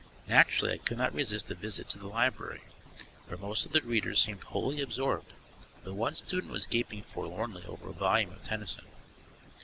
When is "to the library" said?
1.89-2.61